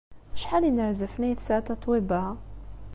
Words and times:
Acḥal 0.35 0.63
n 0.63 0.67
yinerzafen 0.67 1.25
ay 1.27 1.31
yesɛa 1.33 1.61
Tatoeba? 1.67 2.23